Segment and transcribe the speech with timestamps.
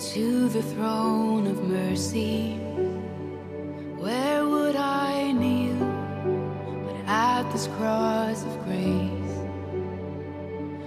[0.00, 2.56] to the throne of mercy.
[4.00, 5.76] Where would I kneel
[6.88, 9.36] but at this cross of grace?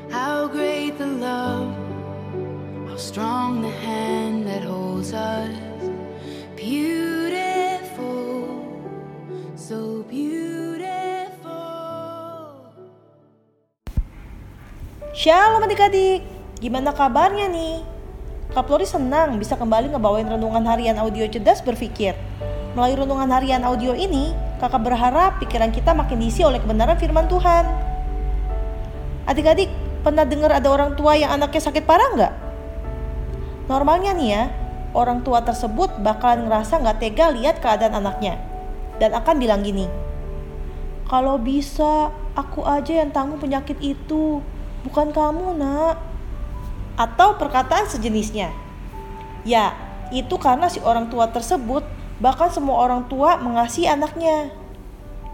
[0.09, 1.69] How great the love,
[2.89, 5.53] how strong the hand that holds us.
[6.57, 8.65] Beautiful,
[9.53, 11.53] so beautiful.
[15.13, 16.25] Shalom adik-adik,
[16.57, 17.92] gimana kabarnya nih?
[18.53, 22.13] Kak Flori senang bisa kembali ngebawain renungan harian audio cerdas berpikir.
[22.77, 24.29] Melalui renungan harian audio ini,
[24.61, 27.65] kakak berharap pikiran kita makin diisi oleh kebenaran firman Tuhan.
[29.25, 29.73] Adik-adik,
[30.05, 32.33] pernah dengar ada orang tua yang anaknya sakit parah nggak?
[33.73, 34.43] Normalnya nih ya,
[34.93, 38.37] orang tua tersebut bakalan ngerasa nggak tega lihat keadaan anaknya.
[39.01, 39.89] Dan akan bilang gini,
[41.09, 44.45] kalau bisa, aku aja yang tanggung penyakit itu,
[44.85, 46.12] bukan kamu nak
[46.99, 48.53] atau perkataan sejenisnya.
[49.43, 49.73] Ya,
[50.13, 51.83] itu karena si orang tua tersebut
[52.21, 54.53] bahkan semua orang tua mengasihi anaknya.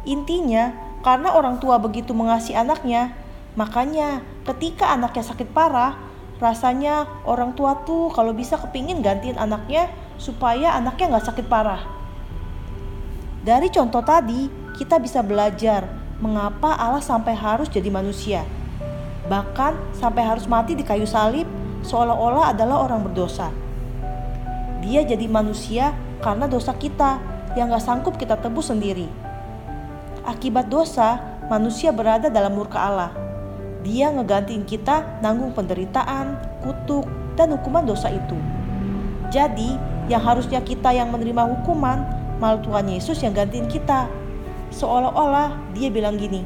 [0.07, 3.13] Intinya, karena orang tua begitu mengasihi anaknya,
[3.59, 5.99] makanya ketika anaknya sakit parah,
[6.39, 11.83] rasanya orang tua tuh kalau bisa kepingin gantiin anaknya supaya anaknya nggak sakit parah.
[13.44, 14.47] Dari contoh tadi,
[14.79, 15.88] kita bisa belajar
[16.23, 18.44] mengapa Allah sampai harus jadi manusia
[19.30, 21.45] bahkan sampai harus mati di kayu salib
[21.85, 23.53] seolah-olah adalah orang berdosa.
[24.81, 27.22] Dia jadi manusia karena dosa kita
[27.53, 29.07] yang gak sanggup kita tebus sendiri.
[30.25, 33.11] Akibat dosa, manusia berada dalam murka Allah.
[33.85, 37.07] Dia ngegantiin kita nanggung penderitaan, kutuk,
[37.39, 38.35] dan hukuman dosa itu.
[39.31, 39.80] Jadi,
[40.11, 42.03] yang harusnya kita yang menerima hukuman,
[42.44, 44.11] malah Tuhan Yesus yang gantiin kita.
[44.75, 46.44] Seolah-olah dia bilang gini,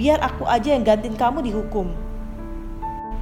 [0.00, 1.92] biar aku aja yang gantiin kamu dihukum.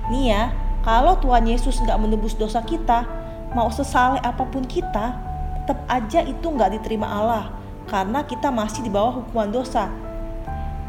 [0.09, 0.55] Nih ya,
[0.87, 3.05] kalau Tuhan Yesus nggak menebus dosa kita,
[3.53, 5.17] mau sesaleh apa pun kita,
[5.61, 7.53] tetap aja itu nggak diterima Allah
[7.89, 9.89] karena kita masih di bawah hukuman dosa.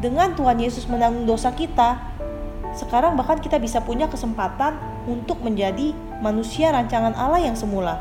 [0.00, 2.00] Dengan Tuhan Yesus menanggung dosa kita,
[2.72, 5.92] sekarang bahkan kita bisa punya kesempatan untuk menjadi
[6.24, 8.00] manusia rancangan Allah yang semula,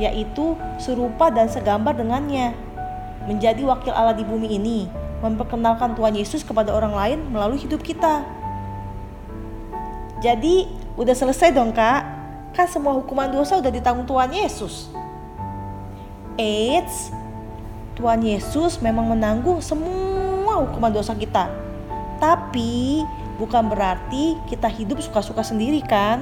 [0.00, 2.56] yaitu serupa dan segambar dengannya.
[3.24, 4.88] Menjadi wakil Allah di bumi ini,
[5.24, 8.20] memperkenalkan Tuhan Yesus kepada orang lain melalui hidup kita.
[10.20, 10.68] Jadi,
[11.00, 12.04] udah selesai dong, Kak?
[12.52, 14.92] Kan semua hukuman dosa udah ditanggung Tuhan Yesus.
[16.36, 17.08] Eits,
[17.96, 21.48] Tuhan Yesus memang menanggung semua hukuman dosa kita.
[22.20, 23.02] Tapi
[23.40, 26.20] bukan berarti kita hidup suka-suka sendiri kan?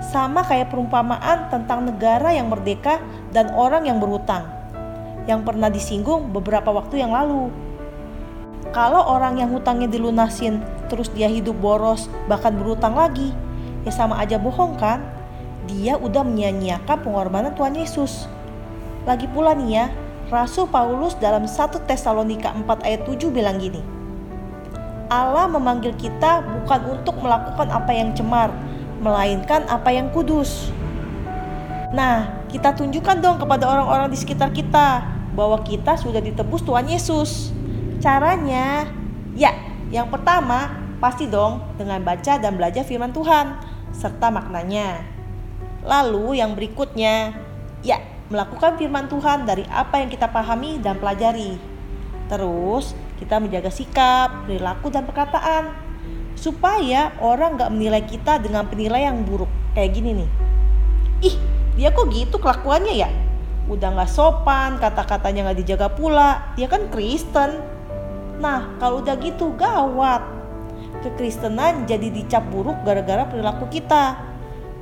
[0.00, 3.02] Sama kayak perumpamaan tentang negara yang merdeka
[3.34, 4.58] dan orang yang berhutang
[5.28, 7.52] yang pernah disinggung beberapa waktu yang lalu.
[8.72, 10.60] Kalau orang yang hutangnya dilunasin
[10.92, 13.32] terus dia hidup boros bahkan berhutang lagi,
[13.84, 15.00] ya sama aja bohong kan?
[15.68, 18.28] Dia udah menyia-nyiakan pengorbanan Tuhan Yesus.
[19.08, 19.86] Lagi pula nih ya,
[20.28, 23.80] Rasul Paulus dalam 1 Tesalonika 4 ayat 7 bilang gini.
[25.08, 28.52] Allah memanggil kita bukan untuk melakukan apa yang cemar,
[29.00, 30.68] melainkan apa yang kudus.
[31.96, 37.56] Nah, kita tunjukkan dong kepada orang-orang di sekitar kita bahwa kita sudah ditebus Tuhan Yesus.
[37.98, 38.86] Caranya,
[39.34, 39.50] ya,
[39.90, 40.70] yang pertama
[41.02, 43.58] pasti dong dengan baca dan belajar firman Tuhan
[43.90, 45.02] serta maknanya.
[45.82, 47.34] Lalu yang berikutnya,
[47.82, 47.98] ya,
[48.30, 51.58] melakukan firman Tuhan dari apa yang kita pahami dan pelajari.
[52.30, 55.74] Terus kita menjaga sikap, perilaku dan perkataan
[56.38, 60.30] supaya orang gak menilai kita dengan penilaian yang buruk kayak gini nih.
[61.34, 61.36] Ih,
[61.74, 63.10] dia kok gitu kelakuannya ya?
[63.66, 66.54] Udah gak sopan, kata-katanya gak dijaga pula.
[66.54, 67.77] Dia kan Kristen.
[68.38, 70.22] Nah, kalau udah gitu gawat.
[70.98, 74.18] Kekristenan jadi dicap buruk gara-gara perilaku kita.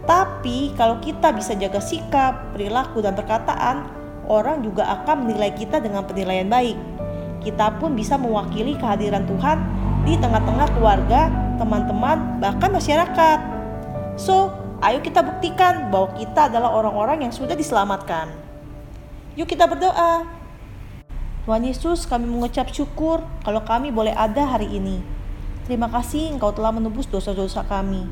[0.06, 3.90] Tapi kalau kita bisa jaga sikap, perilaku, dan perkataan,
[4.30, 6.78] orang juga akan menilai kita dengan penilaian baik.
[7.42, 9.58] Kita pun bisa mewakili kehadiran Tuhan
[10.06, 11.26] di tengah-tengah keluarga,
[11.58, 13.38] teman-teman, bahkan masyarakat.
[14.14, 14.54] So,
[14.84, 18.30] ayo kita buktikan bahwa kita adalah orang-orang yang sudah diselamatkan.
[19.34, 20.35] Yuk kita berdoa.
[21.46, 24.98] Tuhan Yesus, kami mengucap syukur kalau kami boleh ada hari ini.
[25.62, 28.02] Terima kasih Engkau telah menebus dosa-dosa kami.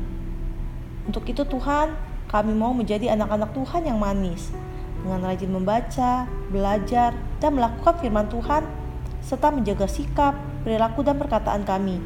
[1.03, 1.91] Untuk itu Tuhan,
[2.31, 4.55] kami mau menjadi anak-anak Tuhan yang manis,
[5.03, 7.11] dengan rajin membaca, belajar,
[7.43, 8.63] dan melakukan firman Tuhan,
[9.19, 11.99] serta menjaga sikap, perilaku, dan perkataan kami.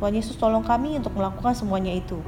[0.00, 2.24] Tuhan Yesus tolong kami untuk melakukan semuanya itu.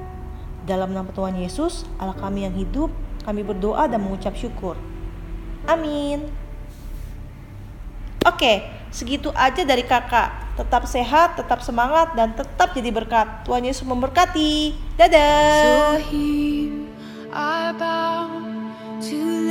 [0.69, 2.93] Dalam nama Tuhan Yesus, Allah kami yang hidup,
[3.25, 4.77] kami berdoa dan mengucap syukur.
[5.65, 6.46] Amin.
[8.27, 10.59] Oke, segitu aja dari kakak.
[10.59, 13.47] Tetap sehat, tetap semangat, dan tetap jadi berkat.
[13.47, 14.75] Tuhan Yesus memberkati.
[14.99, 15.95] Dadah.
[18.99, 19.46] So